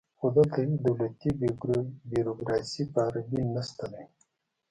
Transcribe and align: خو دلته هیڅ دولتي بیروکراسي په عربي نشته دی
خو 0.19 0.27
دلته 0.37 0.57
هیڅ 0.63 0.73
دولتي 0.87 1.29
بیروکراسي 2.11 2.83
په 2.93 2.99
عربي 3.07 3.41
نشته 3.55 3.85
دی 3.93 4.03